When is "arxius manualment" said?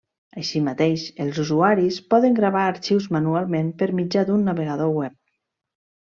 2.71-3.71